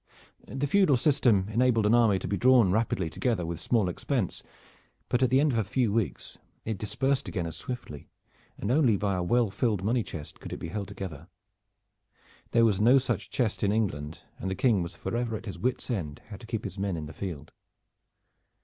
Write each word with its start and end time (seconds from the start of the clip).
The 0.47 0.65
feudal 0.65 0.97
system 0.97 1.47
enabled 1.49 1.85
an 1.85 1.93
army 1.93 2.17
to 2.17 2.27
be 2.27 2.35
drawn 2.35 2.71
rapidly 2.71 3.07
together 3.07 3.45
with 3.45 3.59
small 3.59 3.87
expense, 3.87 4.41
but 5.09 5.21
at 5.21 5.29
the 5.29 5.39
end 5.39 5.51
of 5.51 5.59
a 5.59 5.63
few 5.63 5.93
weeks 5.93 6.39
it 6.65 6.79
dispersed 6.79 7.27
again 7.27 7.45
as 7.45 7.55
swiftly, 7.55 8.09
and 8.57 8.71
only 8.71 8.97
by 8.97 9.13
a 9.13 9.21
well 9.21 9.51
filled 9.51 9.83
money 9.83 10.01
chest 10.01 10.39
could 10.39 10.51
it 10.53 10.57
be 10.59 10.69
held 10.69 10.87
together. 10.87 11.27
There 12.49 12.65
was 12.65 12.81
no 12.81 12.97
such 12.97 13.29
chest 13.29 13.61
in 13.63 13.71
England, 13.71 14.23
and 14.39 14.49
the 14.49 14.55
King 14.55 14.81
was 14.81 14.95
forever 14.95 15.35
at 15.37 15.45
his 15.45 15.59
wits' 15.59 15.91
end 15.91 16.19
how 16.29 16.37
to 16.37 16.47
keep 16.47 16.63
his 16.63 16.79
men 16.79 16.97
in 16.97 17.05
the 17.05 17.13
field. 17.13 17.51